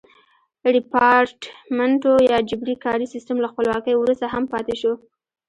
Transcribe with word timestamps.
ریپارټمنټو 0.75 2.13
یا 2.31 2.37
جبري 2.49 2.75
کاري 2.85 3.05
سیستم 3.13 3.35
له 3.41 3.47
خپلواکۍ 3.51 3.93
وروسته 3.97 4.25
هم 4.33 4.43
پاتې 4.53 4.75
شو. 4.81 4.93